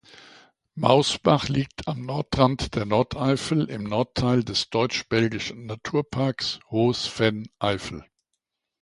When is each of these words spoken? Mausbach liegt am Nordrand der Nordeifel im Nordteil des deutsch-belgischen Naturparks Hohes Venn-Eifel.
Mausbach 0.73 1.47
liegt 1.47 1.87
am 1.87 2.07
Nordrand 2.07 2.73
der 2.73 2.85
Nordeifel 2.87 3.69
im 3.69 3.83
Nordteil 3.83 4.43
des 4.43 4.71
deutsch-belgischen 4.71 5.67
Naturparks 5.67 6.59
Hohes 6.71 7.05
Venn-Eifel. 7.19 8.03